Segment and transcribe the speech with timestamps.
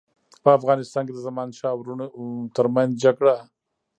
[0.43, 2.05] په افغانستان کې د زمانشاه او وروڼو
[2.55, 3.35] ترمنځ جنګونه.